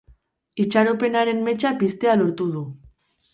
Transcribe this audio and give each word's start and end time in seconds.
Itxaropenaren 0.63 1.43
metxa 1.49 1.73
piztea 1.83 2.17
lortu 2.23 2.49
du. 2.57 2.65